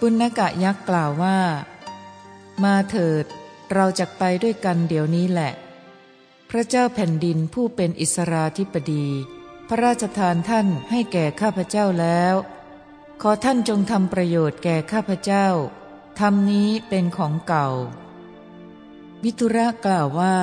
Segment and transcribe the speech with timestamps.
[0.00, 1.38] ปุณกะยักษ์กล่าวว่า
[2.62, 3.24] มาเถิด
[3.74, 5.52] เราจะไปด้วยกันเดี๋ยวนี้แหละ
[6.50, 9.06] พระเจ้าแผ่นดินผู้เป็นอิสราธิปดี
[9.68, 12.34] พระราชทานท่านให้แก่ข้าพเจ้าแล้ว
[13.22, 15.46] ขอท่านจงทำประโยชน์แก่ข้าพเจ้า
[16.20, 17.68] ทำนี้เป็นของเก่า
[19.24, 20.36] วิทุระกล่าวว่า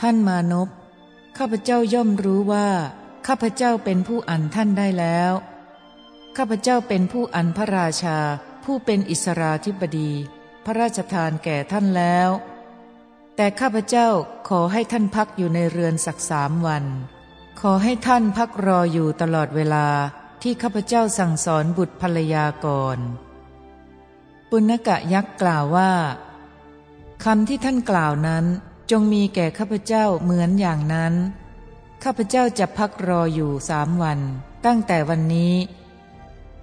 [0.00, 0.68] ท่านมานพ
[1.38, 2.68] ข้าพเจ้าย่อมรู้ว่า
[3.26, 5.32] ข้าพเจ้าเป็นผู้อันท่านได้แล้ว
[6.36, 8.18] ข้าพเจ้าเป็นผู้อันพระราชา
[8.64, 10.10] ผู้เป็นอิสราธิบดี
[10.64, 12.28] พระราชทานแก่ท่านแล้ว
[13.36, 14.08] แต่ข้าพเจ้า
[14.48, 16.84] ขอให้ท่านพักอยู่ในเรือนสักสามวัน
[17.60, 19.86] ขอให้ท่านพักรออยู่ตลอดเวลา
[20.42, 22.98] ที่ข้าพเจ้าสั่งสอนบุตรภรรยาก่อน
[24.50, 25.92] ปุณกะยักษ์กล่าวว่า
[27.24, 28.44] คำที่ท่านกล่าวนั้น
[28.90, 31.14] จงมีแก่ข้าพเจ้าเหมือนอย่างนั้น
[32.04, 34.20] ข้าพเจ้าจะพักรออยู่สามวัน
[34.66, 35.54] ตั้งแต่วันนี้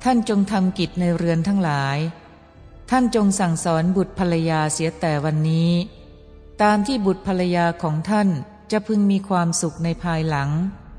[0.04, 1.98] ท่านจงทำกิจในเรือนทั้งหลาย
[2.90, 5.72] ท่านจงสั่งสอนบุตรภรรยาเสียแต่วันนี้
[6.62, 8.30] ตามที่บุตรภรรยาของท่าน
[8.72, 10.50] จะพึงมีความสุขในภายหลัง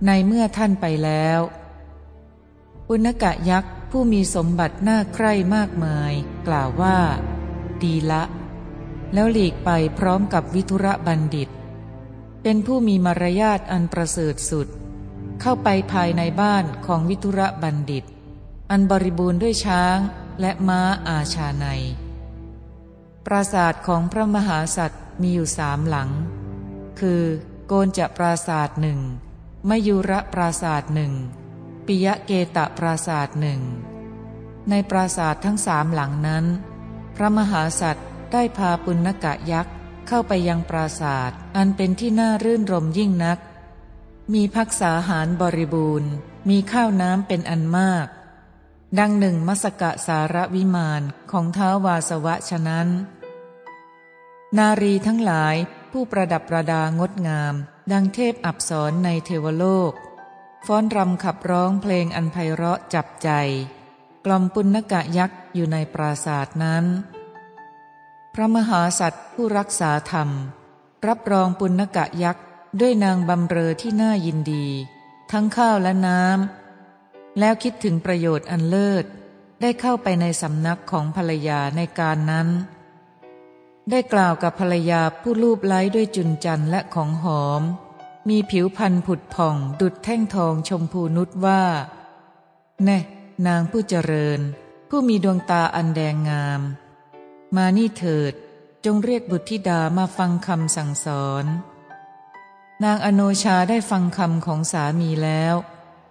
[0.07, 1.41] ในเมื่อท่านไปแล้ว
[2.91, 6.13] อุณกะยักษ์ผู้มีสมบัติน่าใคร่มากมาย
[6.49, 6.99] กล่าวว่า
[7.83, 8.23] ดีละ
[9.13, 11.49] แล้วหลีกไปพร้อมกับวิทุระบัณฑิต
[12.43, 14.69] เป็นผู้มีมารยาทอันประเสริฐสุด
[15.41, 18.05] เข้าไปภายในบ้านของวิทุระบัณฑิต
[18.71, 19.99] อันบริบูรณ์ด้วยช้าง
[20.41, 21.67] และม้าอาชาใน
[23.27, 26.11] ปราสาทของพระมหาสัตว์มีอยู่สามหลัง
[27.01, 27.23] คือ
[27.67, 29.01] โกนจะปราสาทหนึ่ง
[29.69, 31.13] มยุระปราสาทหนึ่ง
[31.87, 33.61] ปิยะเกตะปราสาทหนึ่ง
[34.71, 36.45] ในปราสาททั้งสามหลังนั้น
[37.17, 39.75] พระมหาสัตว์ได้พาปุณกะยักษ์
[40.09, 43.39] เข้าไปยังปราศาสตร์อันเป็นที่น่ารื่นรมยิ่งนัก
[44.33, 46.11] มีพักษาหารบริบูรณ์
[46.49, 48.07] มีข้าวน้ำเป็นอันมาก
[48.99, 52.89] ดังหนึ่งมสกะสารวิมานของเท้าวาสวะฉะนั้น
[54.59, 55.55] นารีทั้งหลาย
[55.93, 57.55] ผู้ประดับประดางดงาม
[57.93, 59.93] ดังเทพอับสรในเทวโลก
[60.67, 63.31] ฟ้อนรำขับร้องเพลงอันไพเราะจับใจ
[64.25, 66.85] กล่อมปุณกะยักษ์อยู่ในปราศาสตนั้น
[68.35, 70.29] พระมหาสัตว์ผู้รักษาธรรม
[71.07, 72.45] รับรองปุณกะยักษ์
[72.81, 74.67] ด้วยนางบำเรอที่น่ายินดี
[75.33, 76.70] ทั้งข้าวและน้ำ
[77.39, 79.05] แล้วคิดถึงประโยชน์อันเลิศ
[79.61, 82.49] ได้เข้าไปในสำนักของภรรยาในการนั้น
[83.91, 87.63] ได้กล่าวกับภรรยาผู้รูปไล้ด้วยจุนจันและของหอม
[88.29, 91.63] มีผิวพันผุดผ่องดุดแท่งทองชมพูนุชว่า
[92.85, 92.99] แน่
[93.47, 94.41] นางผู้เจริญ
[94.89, 96.61] ผู้มีดวงตาอันแดงงาม
[97.57, 98.33] มานี่เถิด
[98.85, 101.45] จงเรียกบุตรธิดามาฟังคำสั่งสอน
[102.85, 105.55] นางอโนชาได้ฟังคำของสามีแล้ว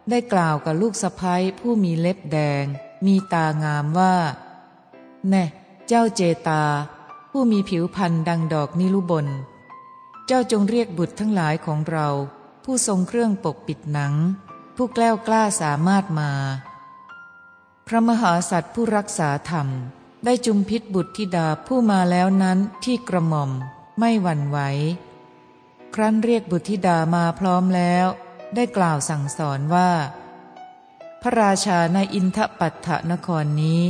[0.10, 2.66] ได้กล่าวกับลูกสะพ้ยผู้มีเล็บแดง
[3.06, 4.16] มีตางามว่า
[5.30, 5.44] แน่
[5.88, 6.64] เจ้าเจตา
[7.32, 9.28] ผู้มีผิวพันธ์ดังดอกนิลุบน
[10.28, 12.08] เจ้าจงเรียกบุตรทั้งหลายของเรา
[12.64, 14.14] ผู้ทรงเครื่องปกปิดหนัง
[14.76, 16.32] ผู้แกล้วกล้าสามารถมา
[17.88, 19.68] พระมหาสัตว์ผู้รักษาธรรม
[20.26, 23.52] ได้จุมพิษบุตรธิดาผู้มาแล้วนั้นที่กระหม่อม
[24.00, 24.58] ไม่หวั่นไหว
[25.96, 28.08] ครั้นเรียกบุตรธิดามาพร้อมแล้ว
[28.56, 29.92] ได้กล่าวสั่งสอนว่า
[31.22, 33.82] พระราชาในอินทปัตถนครนี้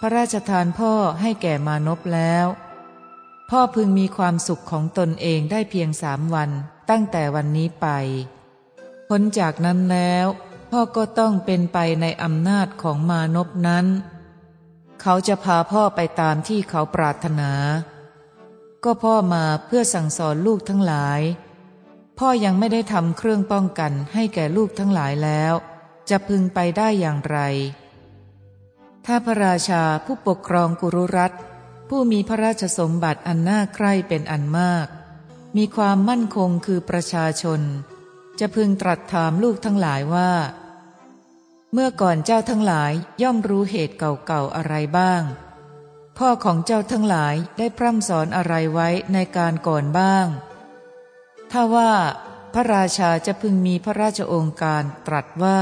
[0.00, 2.46] พระราชทานพ่อให้แก่มานพแล้ว
[3.50, 6.50] พ่อพึงมีความสุขของตนเองได้เพียงสามวัน
[6.90, 7.86] ตั้งแต่วันนี้ไป
[9.08, 10.26] พ้นจากนั้นแล้ว
[10.70, 13.86] พ่อก็ต้องเป็นไปในอำนาจของมานพนั้น
[15.00, 17.52] เขาจะพาพ่อไปตามที่เขาปรารถนา
[18.84, 21.20] ก็พ่อมาเพื่อสั่งสอนลูกทั้งหลาย
[22.24, 25.54] พ่อยังไม่ได้ทำเครื่องป้องกันให้แก่ลูกทั้งหลายแล้ว
[26.10, 27.38] จะพึงไปได้อย่างไร
[29.06, 31.32] ถ้าพระราชาผู้ปกครองกุรุรัต
[31.88, 34.86] ผู้มีพระราชสมบัติอันน่าใคร่เป็นอันมาก
[35.56, 37.60] มีความมั่นคงคือประชาชน
[38.40, 40.32] จะพึงตรัสถามลูกทั้งหลายว่า
[41.72, 42.92] เมื่อก่อนเจ้าทั้งหลาย
[43.22, 45.22] ย่อมรู้เหตุเก่าๆอะไรบ้าง
[46.18, 50.28] พ่อของเจ้าทั้งหลายได้พร่ำสอนอะไรไว้ในการก่อนบ้าง
[51.50, 51.92] ถ้าว่า
[52.54, 55.60] พระราชาจะพึงมีพระราชองค์การตรัสว่า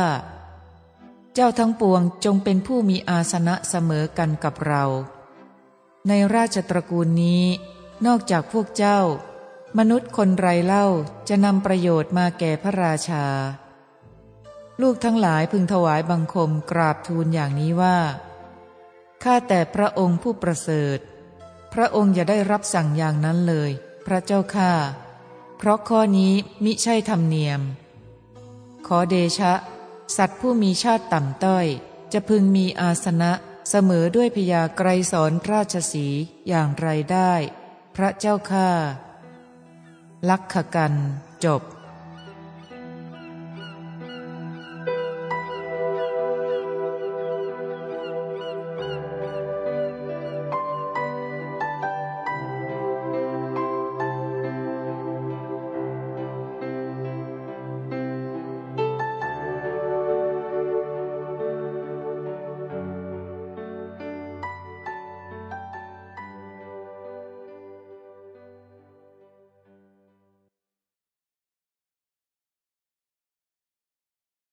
[1.35, 4.85] เจ้าทั้งปวงจงเป็นผู้มีอาสนะเสมอกันกับเรา
[6.09, 7.45] ในราชตระกูลนี้
[8.07, 9.01] นอกจากพวกเจ้า
[9.79, 10.87] มนุษย์คนไรเล่า
[11.29, 13.25] จะนำประโยชน์มาแก่พระราชา
[14.83, 17.99] ลูกทั้งหลายพึงถวายบังคมกราบทูลอย่างนี้ว่า
[19.23, 20.99] ข้าแต่พระองค์ผู้ประเสริฐ
[21.73, 23.71] พระองค์อย่าได้รับสั่งอย่างนั้นเลย
[24.07, 24.73] พระเจ้าข้า
[25.59, 26.33] เพราะข้อนี้
[26.65, 27.61] มิใช่ธรรมเนียม
[28.87, 29.53] ขอเดชะ
[30.17, 31.67] สัตว์ผู้มีชาติต่ำต้อย
[32.13, 33.33] จะพึงมีอาสนะ
[33.71, 36.07] เสมอด้วยพยาไกรสอนราชสี
[36.49, 37.33] อย่างไรได้
[37.97, 38.71] พระเจ้าข้า
[40.29, 40.95] ลักขกัน
[41.45, 41.63] จบ